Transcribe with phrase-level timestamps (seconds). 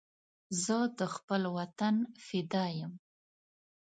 [0.63, 1.95] زه د خپل وطن
[2.27, 2.93] فدا یم